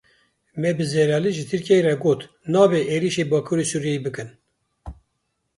[0.61, 2.21] Me bi zelalî ji Tirkiyeyê got
[2.53, 4.29] nabe êrişî bakûrê Sûriyeyê bikin.